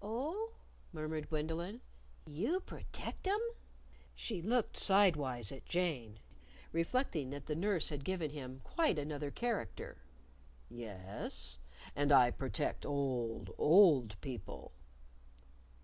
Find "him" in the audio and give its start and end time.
8.30-8.60